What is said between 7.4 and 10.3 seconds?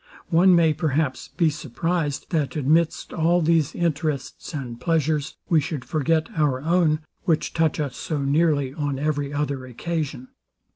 touch us so nearly on every other occasion.